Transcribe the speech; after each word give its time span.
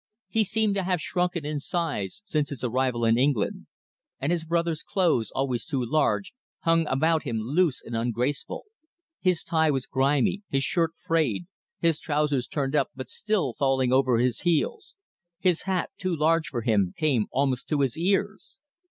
He 0.29 0.43
seemed 0.43 0.73
to 0.73 0.83
have 0.83 0.99
shrunken 0.99 1.45
in 1.45 1.59
size 1.59 2.23
since 2.25 2.49
his 2.49 2.63
arrival 2.63 3.05
in 3.05 3.19
England, 3.19 3.67
and 4.19 4.31
his 4.31 4.45
brother's 4.45 4.81
clothes, 4.81 5.31
always 5.35 5.63
too 5.63 5.85
large, 5.85 6.33
hung 6.61 6.87
about 6.87 7.21
him 7.21 7.37
loose 7.39 7.83
and 7.85 7.95
ungraceful. 7.95 8.65
His 9.19 9.43
tie 9.43 9.69
was 9.69 9.85
grimy; 9.85 10.41
his 10.49 10.63
shirt 10.63 10.93
frayed; 10.97 11.45
his 11.77 11.99
trousers 11.99 12.47
turned 12.47 12.75
up, 12.75 12.89
but 12.95 13.09
still 13.09 13.53
falling 13.53 13.93
over 13.93 14.17
his 14.17 14.39
heels; 14.41 14.95
his 15.37 15.61
hat, 15.69 15.91
too 15.99 16.15
large 16.15 16.47
for 16.47 16.63
him, 16.63 16.95
came 16.97 17.27
almost 17.29 17.69
to 17.69 17.81
his 17.81 17.95
ears. 17.95 18.57